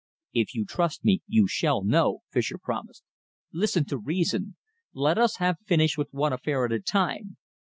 "If 0.33 0.55
you 0.55 0.65
trust 0.65 1.05
me, 1.05 1.21
you 1.27 1.47
shall 1.47 1.83
know," 1.83 2.23
Fischer 2.31 2.57
promised. 2.57 3.03
"Listen 3.53 3.85
to 3.85 3.99
reason. 3.99 4.55
Let 4.95 5.19
us 5.19 5.35
have 5.35 5.57
finished 5.67 5.95
with 5.95 6.07
one 6.11 6.33
affair 6.33 6.65
at 6.65 6.71
a 6.71 6.79
time. 6.79 7.37